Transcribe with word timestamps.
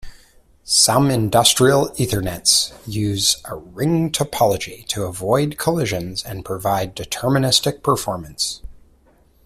Some 0.63 1.11
Industrial 1.11 1.89
Ethernets 1.89 2.73
use 2.87 3.39
a 3.45 3.53
ring 3.55 4.09
topology 4.09 4.83
to 4.87 5.03
avoid 5.03 5.59
collisions 5.59 6.23
and 6.23 6.43
provide 6.43 6.95
deterministic 6.95 7.83
performance. 7.83 8.63